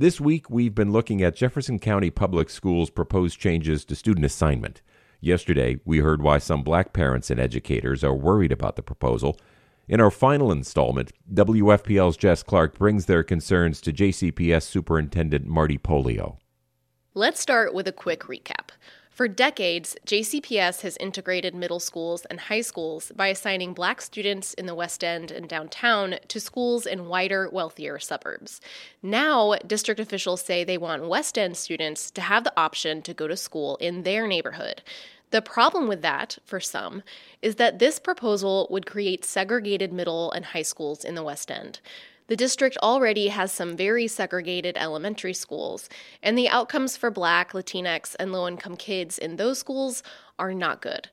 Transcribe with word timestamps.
This 0.00 0.18
week, 0.18 0.48
we've 0.48 0.74
been 0.74 0.92
looking 0.92 1.22
at 1.22 1.36
Jefferson 1.36 1.78
County 1.78 2.08
Public 2.08 2.48
Schools' 2.48 2.88
proposed 2.88 3.38
changes 3.38 3.84
to 3.84 3.94
student 3.94 4.24
assignment. 4.24 4.80
Yesterday, 5.20 5.78
we 5.84 5.98
heard 5.98 6.22
why 6.22 6.38
some 6.38 6.62
black 6.62 6.94
parents 6.94 7.28
and 7.28 7.38
educators 7.38 8.02
are 8.02 8.14
worried 8.14 8.50
about 8.50 8.76
the 8.76 8.82
proposal. 8.82 9.38
In 9.88 10.00
our 10.00 10.10
final 10.10 10.50
installment, 10.50 11.12
WFPL's 11.30 12.16
Jess 12.16 12.42
Clark 12.42 12.78
brings 12.78 13.04
their 13.04 13.22
concerns 13.22 13.78
to 13.82 13.92
JCPS 13.92 14.62
Superintendent 14.62 15.44
Marty 15.44 15.76
Pollio. 15.76 16.38
Let's 17.12 17.38
start 17.38 17.74
with 17.74 17.86
a 17.86 17.92
quick 17.92 18.20
recap. 18.20 18.70
For 19.20 19.28
decades, 19.28 19.98
JCPS 20.06 20.80
has 20.80 20.96
integrated 20.96 21.54
middle 21.54 21.78
schools 21.78 22.24
and 22.30 22.40
high 22.40 22.62
schools 22.62 23.12
by 23.14 23.26
assigning 23.26 23.74
black 23.74 24.00
students 24.00 24.54
in 24.54 24.64
the 24.64 24.74
West 24.74 25.04
End 25.04 25.30
and 25.30 25.46
downtown 25.46 26.14
to 26.28 26.40
schools 26.40 26.86
in 26.86 27.04
wider, 27.04 27.46
wealthier 27.52 27.98
suburbs. 27.98 28.62
Now, 29.02 29.56
district 29.66 30.00
officials 30.00 30.40
say 30.40 30.64
they 30.64 30.78
want 30.78 31.06
West 31.06 31.36
End 31.36 31.58
students 31.58 32.10
to 32.12 32.22
have 32.22 32.44
the 32.44 32.58
option 32.58 33.02
to 33.02 33.12
go 33.12 33.28
to 33.28 33.36
school 33.36 33.76
in 33.76 34.04
their 34.04 34.26
neighborhood. 34.26 34.80
The 35.32 35.42
problem 35.42 35.86
with 35.86 36.00
that, 36.00 36.38
for 36.46 36.58
some, 36.58 37.02
is 37.42 37.56
that 37.56 37.78
this 37.78 37.98
proposal 37.98 38.68
would 38.70 38.86
create 38.86 39.26
segregated 39.26 39.92
middle 39.92 40.32
and 40.32 40.46
high 40.46 40.62
schools 40.62 41.04
in 41.04 41.14
the 41.14 41.22
West 41.22 41.50
End. 41.50 41.80
The 42.30 42.36
district 42.36 42.76
already 42.80 43.26
has 43.26 43.50
some 43.50 43.76
very 43.76 44.06
segregated 44.06 44.76
elementary 44.76 45.34
schools, 45.34 45.88
and 46.22 46.38
the 46.38 46.48
outcomes 46.48 46.96
for 46.96 47.10
Black, 47.10 47.50
Latinx, 47.50 48.14
and 48.20 48.30
low 48.30 48.46
income 48.46 48.76
kids 48.76 49.18
in 49.18 49.34
those 49.34 49.58
schools 49.58 50.04
are 50.38 50.54
not 50.54 50.80
good. 50.80 51.08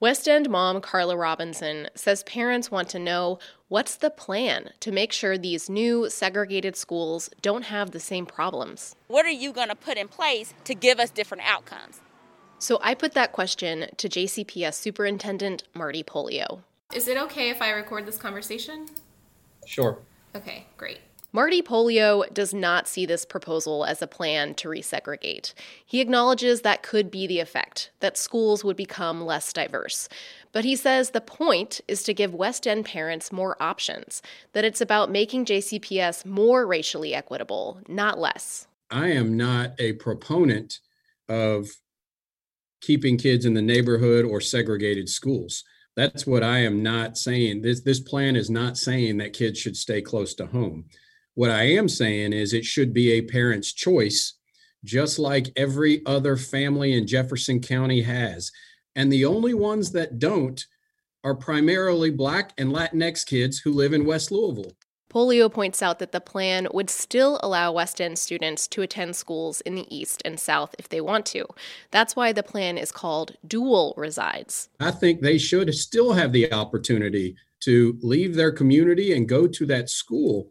West 0.00 0.26
End 0.26 0.48
mom 0.48 0.80
Carla 0.80 1.18
Robinson 1.18 1.88
says 1.94 2.22
parents 2.22 2.70
want 2.70 2.88
to 2.88 2.98
know 2.98 3.38
what's 3.68 3.96
the 3.96 4.08
plan 4.08 4.70
to 4.80 4.90
make 4.90 5.12
sure 5.12 5.36
these 5.36 5.68
new 5.68 6.08
segregated 6.08 6.76
schools 6.76 7.28
don't 7.42 7.64
have 7.64 7.90
the 7.90 8.00
same 8.00 8.24
problems. 8.24 8.96
What 9.08 9.26
are 9.26 9.30
you 9.30 9.52
going 9.52 9.68
to 9.68 9.76
put 9.76 9.98
in 9.98 10.08
place 10.08 10.54
to 10.64 10.74
give 10.74 10.98
us 10.98 11.10
different 11.10 11.42
outcomes? 11.46 12.00
So 12.58 12.78
I 12.82 12.94
put 12.94 13.12
that 13.12 13.32
question 13.32 13.88
to 13.98 14.08
JCPS 14.08 14.72
Superintendent 14.72 15.64
Marty 15.74 16.02
Pollio. 16.02 16.60
Is 16.94 17.06
it 17.06 17.18
okay 17.18 17.50
if 17.50 17.60
I 17.60 17.68
record 17.68 18.06
this 18.06 18.16
conversation? 18.16 18.86
Sure. 19.66 19.98
Okay, 20.34 20.66
great. 20.76 21.00
Marty 21.34 21.62
Pollio 21.62 22.22
does 22.32 22.54
not 22.54 22.86
see 22.86 23.06
this 23.06 23.24
proposal 23.24 23.84
as 23.84 24.00
a 24.00 24.06
plan 24.06 24.54
to 24.54 24.68
resegregate. 24.68 25.52
He 25.84 26.00
acknowledges 26.00 26.60
that 26.60 26.84
could 26.84 27.10
be 27.10 27.26
the 27.26 27.40
effect, 27.40 27.90
that 27.98 28.16
schools 28.16 28.62
would 28.62 28.76
become 28.76 29.26
less 29.26 29.52
diverse. 29.52 30.08
But 30.52 30.64
he 30.64 30.76
says 30.76 31.10
the 31.10 31.20
point 31.20 31.80
is 31.88 32.04
to 32.04 32.14
give 32.14 32.34
West 32.34 32.68
End 32.68 32.84
parents 32.84 33.32
more 33.32 33.60
options, 33.60 34.22
that 34.52 34.64
it's 34.64 34.80
about 34.80 35.10
making 35.10 35.46
JCPS 35.46 36.24
more 36.24 36.68
racially 36.68 37.14
equitable, 37.14 37.80
not 37.88 38.16
less. 38.16 38.68
I 38.88 39.08
am 39.08 39.36
not 39.36 39.72
a 39.80 39.94
proponent 39.94 40.78
of 41.28 41.68
keeping 42.80 43.18
kids 43.18 43.44
in 43.44 43.54
the 43.54 43.62
neighborhood 43.62 44.24
or 44.24 44.40
segregated 44.40 45.08
schools. 45.08 45.64
That's 45.96 46.26
what 46.26 46.42
I 46.42 46.58
am 46.58 46.82
not 46.82 47.16
saying. 47.16 47.62
This 47.62 47.80
this 47.80 48.00
plan 48.00 48.36
is 48.36 48.50
not 48.50 48.76
saying 48.76 49.18
that 49.18 49.32
kids 49.32 49.58
should 49.58 49.76
stay 49.76 50.02
close 50.02 50.34
to 50.34 50.46
home. 50.46 50.86
What 51.34 51.50
I 51.50 51.64
am 51.64 51.88
saying 51.88 52.32
is 52.32 52.52
it 52.52 52.64
should 52.64 52.92
be 52.92 53.12
a 53.12 53.22
parent's 53.22 53.72
choice, 53.72 54.34
just 54.84 55.18
like 55.18 55.52
every 55.56 56.04
other 56.06 56.36
family 56.36 56.94
in 56.94 57.06
Jefferson 57.06 57.60
County 57.60 58.02
has. 58.02 58.50
And 58.96 59.12
the 59.12 59.24
only 59.24 59.54
ones 59.54 59.92
that 59.92 60.18
don't 60.18 60.64
are 61.24 61.34
primarily 61.34 62.10
Black 62.10 62.52
and 62.58 62.70
Latinx 62.70 63.26
kids 63.26 63.58
who 63.58 63.72
live 63.72 63.92
in 63.92 64.04
West 64.04 64.30
Louisville. 64.30 64.76
Pollio 65.14 65.48
points 65.48 65.80
out 65.80 66.00
that 66.00 66.10
the 66.10 66.20
plan 66.20 66.66
would 66.74 66.90
still 66.90 67.38
allow 67.40 67.70
West 67.70 68.00
End 68.00 68.18
students 68.18 68.66
to 68.66 68.82
attend 68.82 69.14
schools 69.14 69.60
in 69.60 69.76
the 69.76 69.86
East 69.96 70.20
and 70.24 70.40
South 70.40 70.74
if 70.76 70.88
they 70.88 71.00
want 71.00 71.24
to. 71.26 71.46
That's 71.92 72.16
why 72.16 72.32
the 72.32 72.42
plan 72.42 72.76
is 72.76 72.90
called 72.90 73.36
Dual 73.46 73.94
Resides. 73.96 74.70
I 74.80 74.90
think 74.90 75.20
they 75.20 75.38
should 75.38 75.72
still 75.72 76.14
have 76.14 76.32
the 76.32 76.52
opportunity 76.52 77.36
to 77.60 77.96
leave 78.02 78.34
their 78.34 78.50
community 78.50 79.12
and 79.12 79.28
go 79.28 79.46
to 79.46 79.64
that 79.66 79.88
school. 79.88 80.50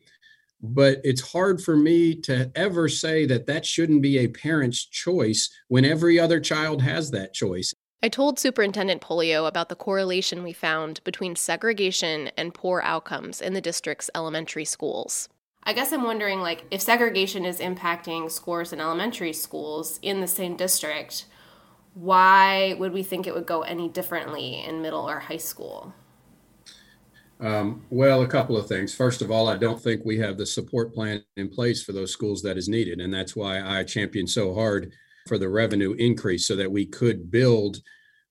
But 0.62 1.02
it's 1.04 1.34
hard 1.34 1.62
for 1.62 1.76
me 1.76 2.16
to 2.22 2.50
ever 2.56 2.88
say 2.88 3.26
that 3.26 3.48
that 3.48 3.66
shouldn't 3.66 4.02
be 4.02 4.20
a 4.20 4.30
parent's 4.30 4.86
choice 4.86 5.50
when 5.68 5.84
every 5.84 6.18
other 6.18 6.40
child 6.40 6.82
has 6.82 7.12
that 7.12 7.34
choice. 7.34 7.74
I 8.04 8.10
told 8.10 8.38
Superintendent 8.38 9.00
Pollio 9.00 9.46
about 9.46 9.70
the 9.70 9.78
correlation 9.78 10.44
we 10.44 10.52
found 10.52 11.02
between 11.06 11.38
segregation 11.38 12.32
and 12.36 12.54
poor 12.54 12.82
outcomes 12.84 13.40
in 13.40 13.54
the 13.54 13.62
district's 13.62 14.10
elementary 14.14 14.66
schools. 14.66 15.30
I 15.64 15.72
guess 15.72 15.94
I'm 15.94 16.04
wondering 16.04 16.42
like 16.42 16.66
if 16.70 16.82
segregation 16.82 17.46
is 17.46 17.60
impacting 17.60 18.30
scores 18.30 18.74
in 18.74 18.82
elementary 18.82 19.32
schools 19.32 20.00
in 20.02 20.20
the 20.20 20.28
same 20.28 20.58
district, 20.58 21.28
why 21.94 22.76
would 22.78 22.92
we 22.92 23.04
think 23.04 23.26
it 23.26 23.34
would 23.34 23.46
go 23.46 23.62
any 23.62 23.88
differently 23.88 24.62
in 24.62 24.82
middle 24.82 25.10
or 25.10 25.20
high 25.20 25.38
school? 25.38 25.94
Um, 27.40 27.86
well, 27.90 28.22
a 28.22 28.28
couple 28.28 28.58
of 28.58 28.68
things. 28.68 28.94
First 28.94 29.22
of 29.22 29.32
all, 29.32 29.48
I 29.48 29.56
don't 29.56 29.82
think 29.82 30.04
we 30.04 30.18
have 30.18 30.38
the 30.38 30.46
support 30.46 30.94
plan 30.94 31.24
in 31.38 31.48
place 31.48 31.82
for 31.82 31.94
those 31.94 32.12
schools 32.12 32.42
that 32.42 32.58
is 32.58 32.68
needed. 32.68 33.00
And 33.00 33.14
that's 33.14 33.34
why 33.34 33.62
I 33.62 33.86
champion 33.86 34.28
so 34.28 34.54
hard 34.54 34.92
for 35.28 35.38
the 35.38 35.50
revenue 35.50 35.94
increase 35.94 36.48
so 36.48 36.56
that 36.56 36.72
we 36.72 36.86
could 36.86 37.32
build 37.32 37.82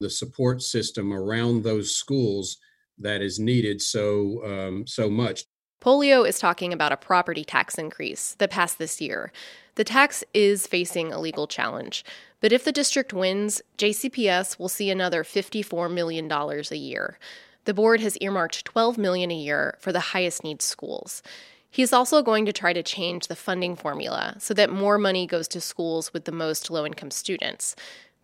the 0.01 0.11
support 0.11 0.63
system 0.63 1.13
around 1.13 1.63
those 1.63 1.95
schools 1.95 2.59
that 2.99 3.23
is 3.23 3.39
needed 3.39 3.81
so 3.81 4.45
um, 4.45 4.87
so 4.87 5.09
much. 5.09 5.45
Pollio 5.81 6.23
is 6.23 6.39
talking 6.39 6.73
about 6.73 6.93
a 6.93 6.97
property 6.97 7.45
tax 7.45 7.77
increase 7.77 8.35
that 8.39 8.51
passed 8.51 8.79
this 8.79 9.01
year. 9.01 9.33
The 9.75 9.85
tax 9.85 10.23
is 10.33 10.67
facing 10.67 11.13
a 11.13 11.21
legal 11.21 11.47
challenge, 11.49 12.05
but 12.41 12.53
if 12.53 12.65
the 12.65 12.73
district 12.73 13.13
wins, 13.13 13.63
JCPS 13.79 14.59
will 14.59 14.69
see 14.69 14.91
another 14.91 15.25
$54 15.25 15.93
million 15.93 16.31
a 16.31 16.77
year. 16.77 17.19
The 17.65 17.75
board 17.75 18.01
has 18.01 18.17
earmarked 18.19 18.65
12 18.65 18.99
million 18.99 19.31
a 19.31 19.37
year 19.37 19.77
for 19.81 19.93
the 19.93 20.01
highest 20.01 20.45
needs 20.45 20.65
schools. 20.65 21.23
He's 21.73 21.95
also 21.95 22.23
going 22.23 22.45
to 22.45 22.53
try 22.53 22.75
to 22.75 22.83
change 22.83 23.29
the 23.29 23.35
funding 23.35 23.77
formula 23.77 24.37
so 24.39 24.53
that 24.53 24.71
more 24.71 24.99
money 24.99 25.27
goes 25.27 25.49
to 25.49 25.61
schools 25.61 26.13
with 26.13 26.27
the 26.27 26.31
most 26.31 26.71
low 26.71 26.85
income 26.85 27.11
students. 27.11 27.75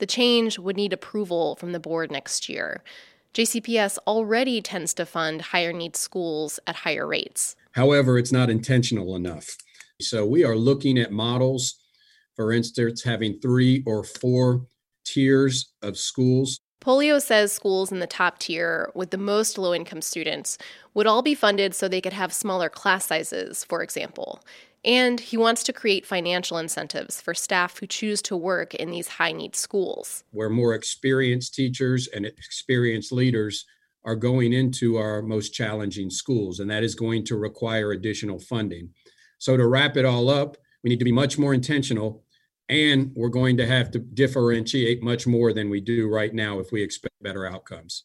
The 0.00 0.06
change 0.06 0.59
would 0.59 0.76
need 0.76 0.92
approval 0.92 1.56
from 1.56 1.72
the 1.72 1.81
board 1.81 2.10
next 2.10 2.50
year. 2.50 2.84
JCPS 3.32 3.97
already 4.06 4.60
tends 4.60 4.92
to 4.94 5.06
fund 5.06 5.41
higher 5.41 5.72
needs 5.72 5.98
schools 5.98 6.60
at 6.66 6.76
higher 6.76 7.06
rates. 7.06 7.56
However, 7.72 8.19
it's 8.19 8.32
not 8.32 8.50
intentional 8.50 9.16
enough. 9.16 9.56
So 9.98 10.26
we 10.26 10.44
are 10.44 10.54
looking 10.54 10.98
at 10.98 11.10
models, 11.10 11.75
for 12.36 12.53
instance, 12.53 13.03
having 13.03 13.41
three 13.41 13.82
or 13.86 14.04
four 14.04 14.66
tiers 15.06 15.72
of 15.80 15.97
schools 15.97 16.60
Pollio 16.81 17.21
says 17.21 17.53
schools 17.53 17.91
in 17.91 17.99
the 17.99 18.06
top 18.06 18.39
tier 18.39 18.91
with 18.94 19.11
the 19.11 19.19
most 19.19 19.59
low 19.59 19.75
income 19.75 20.00
students 20.00 20.59
would 20.94 21.06
all 21.06 21.22
be 21.22 21.34
funded 21.34 21.75
so 21.75 21.89
they 21.89 22.00
could 22.00 22.12
have 22.12 22.33
smaller 22.33 22.69
class 22.69 23.06
sizes, 23.06 23.65
for 23.65 23.83
example. 23.83 24.41
And 24.84 25.19
he 25.19 25.37
wants 25.37 25.65
to 25.65 25.72
create 25.72 26.06
financial 26.06 26.56
incentives 26.56 27.21
for 27.21 27.34
staff 27.34 27.78
who 27.78 27.87
choose 27.87 28.22
to 28.22 28.37
work 28.37 28.75
in 28.75 28.91
these 28.91 29.09
high 29.09 29.33
need 29.33 29.56
schools. 29.56 30.22
Where 30.31 30.49
more 30.49 30.75
experienced 30.75 31.55
teachers 31.55 32.06
and 32.09 32.25
experienced 32.25 33.10
leaders 33.10 33.66
are 34.05 34.15
going 34.15 34.53
into 34.53 34.97
our 34.97 35.21
most 35.21 35.50
challenging 35.50 36.10
schools, 36.10 36.60
and 36.60 36.71
that 36.71 36.84
is 36.84 36.95
going 36.95 37.25
to 37.25 37.37
require 37.37 37.91
additional 37.91 38.39
funding. 38.39 38.91
So, 39.39 39.56
to 39.56 39.66
wrap 39.66 39.97
it 39.97 40.05
all 40.05 40.31
up, 40.31 40.56
we 40.83 40.91
need 40.91 41.00
to 41.00 41.05
be 41.05 41.12
much 41.12 41.39
more 41.39 41.53
intentional 41.53 42.22
and 42.68 43.12
we're 43.14 43.28
going 43.28 43.56
to 43.56 43.66
have 43.66 43.90
to 43.92 43.98
differentiate 43.98 45.02
much 45.02 45.26
more 45.26 45.52
than 45.52 45.70
we 45.70 45.80
do 45.80 46.08
right 46.08 46.34
now 46.34 46.58
if 46.58 46.70
we 46.72 46.82
expect 46.82 47.14
better 47.22 47.46
outcomes. 47.46 48.04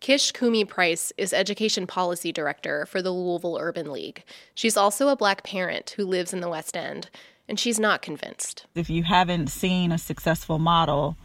Kish 0.00 0.32
Cumi 0.32 0.64
Price 0.64 1.12
is 1.16 1.32
Education 1.32 1.86
Policy 1.86 2.32
Director 2.32 2.86
for 2.86 3.00
the 3.00 3.12
Louisville 3.12 3.58
Urban 3.60 3.92
League. 3.92 4.24
She's 4.54 4.76
also 4.76 5.08
a 5.08 5.16
black 5.16 5.44
parent 5.44 5.94
who 5.96 6.04
lives 6.04 6.32
in 6.32 6.40
the 6.40 6.48
West 6.48 6.76
End, 6.76 7.08
and 7.48 7.58
she's 7.58 7.78
not 7.78 8.02
convinced. 8.02 8.66
If 8.74 8.90
you 8.90 9.04
haven't 9.04 9.48
seen 9.48 9.92
a 9.92 9.98
successful 9.98 10.58
model 10.58 11.16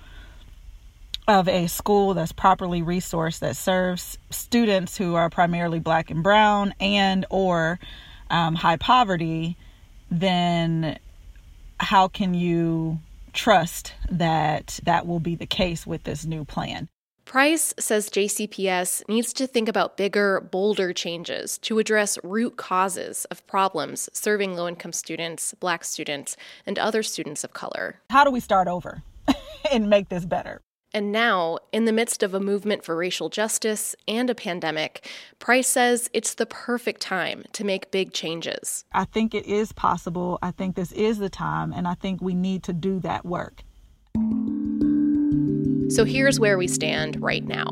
of 1.27 1.47
a 1.47 1.67
school 1.67 2.13
that's 2.13 2.31
properly 2.31 2.81
resourced 2.81 3.39
that 3.39 3.55
serves 3.55 4.17
students 4.29 4.97
who 4.97 5.15
are 5.15 5.29
primarily 5.29 5.79
black 5.79 6.09
and 6.09 6.23
brown 6.23 6.73
and 6.79 7.25
or 7.29 7.79
um, 8.29 8.55
high 8.55 8.77
poverty, 8.77 9.57
then 10.09 10.99
how 11.79 12.07
can 12.07 12.33
you 12.33 12.99
trust 13.33 13.93
that 14.09 14.79
that 14.83 15.05
will 15.05 15.19
be 15.19 15.35
the 15.35 15.45
case 15.45 15.85
with 15.85 16.03
this 16.03 16.25
new 16.25 16.43
plan? 16.43 16.89
Price 17.25 17.73
says 17.77 18.09
JCPS 18.09 19.09
needs 19.09 19.33
to 19.33 19.47
think 19.47 19.67
about 19.67 19.97
bigger, 19.97 20.39
bolder 20.39 20.93
changes 20.93 21.57
to 21.57 21.77
address 21.77 22.17
root 22.23 22.55
causes 22.55 23.25
of 23.25 23.45
problems 23.47 24.09
serving 24.13 24.55
low 24.55 24.65
income 24.65 24.93
students, 24.93 25.53
black 25.59 25.83
students, 25.83 26.37
and 26.65 26.79
other 26.79 27.03
students 27.03 27.43
of 27.43 27.51
color. 27.51 27.99
How 28.09 28.23
do 28.23 28.31
we 28.31 28.39
start 28.39 28.69
over 28.69 29.03
and 29.71 29.89
make 29.89 30.07
this 30.07 30.25
better? 30.25 30.61
And 30.97 31.11
now, 31.11 31.59
in 31.71 31.85
the 31.85 31.91
midst 31.91 32.23
of 32.23 32.33
a 32.33 32.39
movement 32.39 32.83
for 32.83 32.95
racial 32.95 33.29
justice 33.29 33.95
and 34.07 34.31
a 34.31 34.33
pandemic, 34.33 35.07
Price 35.37 35.67
says 35.67 36.09
it's 36.11 36.33
the 36.33 36.47
perfect 36.47 37.01
time 37.01 37.43
to 37.53 37.63
make 37.63 37.91
big 37.91 38.13
changes. 38.13 38.83
I 38.93 39.05
think 39.05 39.35
it 39.35 39.45
is 39.45 39.71
possible. 39.71 40.39
I 40.41 40.49
think 40.49 40.75
this 40.75 40.91
is 40.93 41.19
the 41.19 41.29
time, 41.29 41.71
and 41.71 41.87
I 41.87 41.93
think 41.93 42.19
we 42.19 42.33
need 42.33 42.63
to 42.63 42.73
do 42.73 42.99
that 43.01 43.25
work. 43.25 43.61
So 45.91 46.03
here's 46.03 46.39
where 46.39 46.57
we 46.57 46.67
stand 46.67 47.21
right 47.21 47.45
now. 47.45 47.67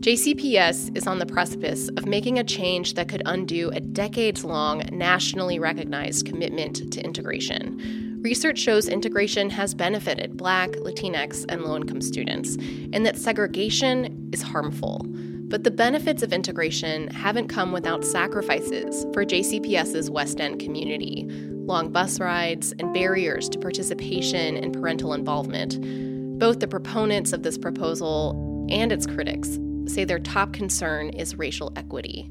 JCPS 0.00 0.96
is 0.96 1.06
on 1.06 1.20
the 1.20 1.26
precipice 1.26 1.88
of 1.90 2.06
making 2.06 2.40
a 2.40 2.44
change 2.44 2.94
that 2.94 3.08
could 3.08 3.22
undo 3.26 3.70
a 3.70 3.78
decades 3.78 4.44
long 4.44 4.78
nationally 4.90 5.60
recognized 5.60 6.26
commitment 6.26 6.92
to 6.92 7.00
integration. 7.00 8.05
Research 8.22 8.58
shows 8.58 8.88
integration 8.88 9.50
has 9.50 9.74
benefited 9.74 10.36
Black, 10.36 10.70
Latinx, 10.72 11.44
and 11.48 11.62
low 11.62 11.76
income 11.76 12.00
students, 12.00 12.56
and 12.92 13.06
that 13.06 13.18
segregation 13.18 14.30
is 14.32 14.42
harmful. 14.42 15.04
But 15.48 15.62
the 15.62 15.70
benefits 15.70 16.22
of 16.22 16.32
integration 16.32 17.08
haven't 17.08 17.48
come 17.48 17.70
without 17.70 18.04
sacrifices 18.04 19.04
for 19.12 19.24
JCPS's 19.24 20.10
West 20.10 20.40
End 20.40 20.58
community 20.58 21.28
long 21.66 21.90
bus 21.90 22.20
rides 22.20 22.72
and 22.78 22.94
barriers 22.94 23.48
to 23.48 23.58
participation 23.58 24.56
and 24.56 24.72
parental 24.72 25.12
involvement. 25.12 26.38
Both 26.38 26.60
the 26.60 26.68
proponents 26.68 27.32
of 27.32 27.42
this 27.42 27.58
proposal 27.58 28.66
and 28.70 28.92
its 28.92 29.06
critics 29.06 29.58
say 29.86 30.04
their 30.04 30.18
top 30.18 30.52
concern 30.52 31.10
is 31.10 31.36
racial 31.36 31.72
equity. 31.76 32.30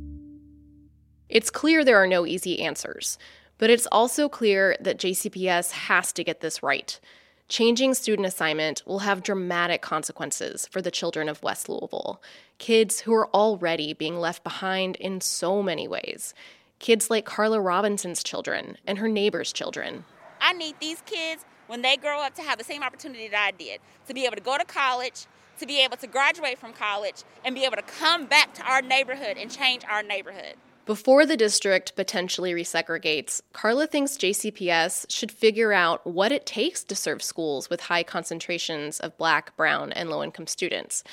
It's 1.28 1.50
clear 1.50 1.84
there 1.84 2.02
are 2.02 2.08
no 2.08 2.26
easy 2.26 2.62
answers, 2.62 3.18
but 3.58 3.70
it's 3.70 3.88
also 3.92 4.30
clear 4.30 4.76
that 4.80 4.98
JCPS 4.98 5.72
has 5.72 6.12
to 6.14 6.24
get 6.24 6.42
this 6.42 6.62
right. 6.62 7.00
Changing 7.48 7.94
student 7.94 8.28
assignment 8.28 8.82
will 8.88 9.00
have 9.00 9.22
dramatic 9.22 9.82
consequences 9.82 10.68
for 10.68 10.82
the 10.82 10.90
children 10.90 11.30
of 11.30 11.44
West 11.44 11.70
Louisville, 11.70 12.22
kids 12.58 13.02
who 13.02 13.14
are 13.14 13.28
already 13.28 13.94
being 13.94 14.18
left 14.18 14.44
behind 14.44 14.96
in 14.96 15.22
so 15.22 15.62
many 15.62 15.88
ways. 15.88 16.34
Kids 16.80 17.10
like 17.10 17.26
Carla 17.26 17.62
Robinson's 17.62 18.24
children 18.24 18.78
and 18.88 18.98
her 18.98 19.08
neighbors' 19.08 19.54
children. 19.54 20.06
I 20.42 20.54
need 20.54 20.76
these 20.80 21.02
kids 21.06 21.46
when 21.68 21.82
they 21.82 21.98
grow 21.98 22.20
up 22.20 22.34
to 22.36 22.42
have 22.42 22.58
the 22.58 22.64
same 22.64 22.84
opportunity 22.84 23.28
that 23.28 23.46
I 23.46 23.52
did 23.52 23.80
to 24.08 24.14
be 24.14 24.26
able 24.26 24.36
to 24.36 24.42
go 24.42 24.58
to 24.58 24.66
college, 24.66 25.28
to 25.60 25.66
be 25.66 25.84
able 25.84 25.98
to 25.98 26.08
graduate 26.08 26.58
from 26.58 26.74
college 26.74 27.24
and 27.44 27.56
be 27.56 27.64
able 27.64 27.78
to 27.78 27.84
come 27.84 28.26
back 28.26 28.54
to 28.56 28.64
our 28.64 28.82
neighborhood 28.82 29.38
and 29.38 29.50
change 29.50 29.84
our 29.88 30.04
neighborhood. 30.04 30.56
Before 30.86 31.26
the 31.26 31.36
district 31.36 31.96
potentially 31.96 32.54
resegregates, 32.54 33.42
Carla 33.54 33.88
thinks 33.88 34.18
JCPS 34.18 35.10
should 35.10 35.32
figure 35.32 35.74
out 35.74 36.06
what 36.06 36.32
it 36.32 36.46
takes 36.46 36.84
to 36.84 36.96
serve 36.96 37.24
schools 37.24 37.72
with 37.72 37.82
high 37.82 38.04
concentrations 38.04 39.00
of 39.00 39.18
black, 39.18 39.58
brown, 39.58 39.92
and 39.92 40.12
low 40.12 40.24
income 40.24 40.46
students, 40.46 41.04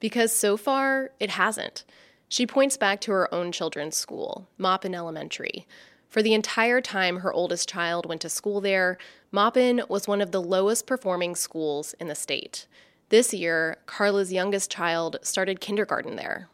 because 0.00 0.32
so 0.32 0.58
far 0.58 1.12
it 1.18 1.30
hasn't. 1.30 1.84
She 2.28 2.46
points 2.46 2.76
back 2.76 3.00
to 3.02 3.12
her 3.12 3.34
own 3.34 3.52
children's 3.52 3.96
school, 3.96 4.48
Maupin 4.58 4.94
Elementary. 4.94 5.66
For 6.10 6.22
the 6.22 6.34
entire 6.34 6.82
time 6.82 7.20
her 7.20 7.32
oldest 7.32 7.66
child 7.66 8.04
went 8.04 8.20
to 8.20 8.28
school 8.28 8.60
there, 8.60 8.98
Maupin 9.30 9.80
was 9.88 10.06
one 10.06 10.20
of 10.20 10.32
the 10.32 10.42
lowest 10.42 10.86
performing 10.86 11.36
schools 11.36 11.94
in 11.98 12.08
the 12.08 12.14
state. 12.14 12.66
This 13.08 13.32
year, 13.32 13.78
Carla's 13.86 14.30
youngest 14.30 14.70
child 14.70 15.16
started 15.22 15.58
kindergarten 15.58 16.16
there. 16.16 16.50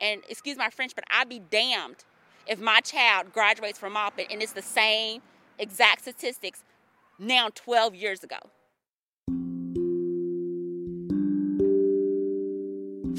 And 0.00 0.22
excuse 0.28 0.56
my 0.56 0.70
French, 0.70 0.94
but 0.94 1.04
I'd 1.10 1.28
be 1.28 1.40
damned 1.50 2.04
if 2.46 2.58
my 2.58 2.80
child 2.80 3.32
graduates 3.32 3.78
from 3.78 3.92
Maupin 3.94 4.26
and 4.30 4.42
it's 4.42 4.52
the 4.52 4.62
same 4.62 5.20
exact 5.58 6.02
statistics 6.02 6.64
now 7.18 7.48
12 7.54 7.94
years 7.94 8.24
ago. 8.24 8.38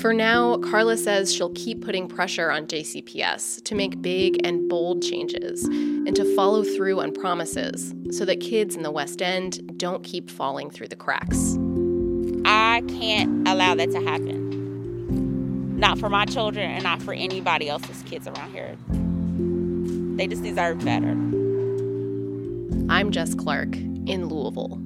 For 0.02 0.14
now, 0.14 0.58
Carla 0.58 0.98
says 0.98 1.32
she'll 1.32 1.52
keep 1.52 1.86
putting 1.86 2.08
pressure 2.08 2.50
on 2.50 2.66
JCPS 2.66 3.64
to 3.66 3.76
make 3.76 4.02
big 4.02 4.44
and 4.44 4.68
bold 4.68 5.04
changes 5.04 5.64
and 5.66 6.16
to 6.16 6.36
follow 6.36 6.64
through 6.64 7.00
on 7.02 7.14
promises 7.14 7.94
so 8.10 8.26
that 8.26 8.40
kids 8.40 8.76
in 8.76 8.82
the 8.82 8.90
West 8.90 9.22
End 9.22 9.78
don't 9.78 10.04
keep 10.04 10.32
falling 10.32 10.72
through 10.72 10.88
the 10.88 10.96
cracks. 10.96 11.56
I 12.46 12.82
can't 12.88 13.48
allow 13.48 13.76
that 13.76 13.92
to 13.92 14.02
happen. 14.02 14.51
Not 15.82 15.98
for 15.98 16.10
my 16.10 16.26
children 16.26 16.70
and 16.70 16.84
not 16.84 17.02
for 17.02 17.12
anybody 17.12 17.68
else's 17.68 18.04
kids 18.04 18.28
around 18.28 18.52
here. 18.52 18.78
They 20.16 20.28
just 20.28 20.44
deserve 20.44 20.86
better. 20.86 21.18
I'm 22.88 23.10
Jess 23.10 23.34
Clark 23.34 23.76
in 23.76 24.28
Louisville. 24.28 24.80